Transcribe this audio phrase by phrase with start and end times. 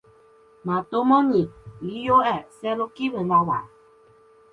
[0.65, 1.43] ma tomo ni
[1.85, 3.57] li jo e selo kiwen wawa.